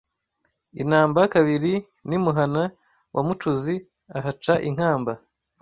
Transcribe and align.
I 0.81 0.83
Namba-kabiri 0.89 1.73
n’imuhana 2.09 2.63
wa 3.13 3.21
Mucuzi, 3.27 3.75
ahaca 4.17 4.53
inkamba 4.69 5.11